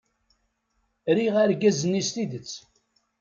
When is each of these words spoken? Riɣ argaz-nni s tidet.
Riɣ 1.15 1.35
argaz-nni 1.43 2.03
s 2.07 2.09
tidet. 2.15 2.51